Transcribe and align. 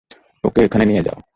ওকে 0.43 0.59
ওখানে 0.65 0.85
নিয়ে 0.85 1.05
যাও! 1.07 1.17